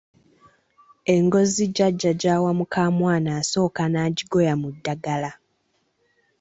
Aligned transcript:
Engozi 1.15 1.63
jjajja 1.75 2.11
gy’awa 2.21 2.51
mukamwana 2.59 3.29
asooka 3.39 3.83
n’agigoya 3.91 4.53
mu 4.61 4.69
ddagala 4.75 5.31